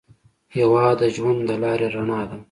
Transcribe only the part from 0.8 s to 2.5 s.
د ژوند د لارې رڼا ده.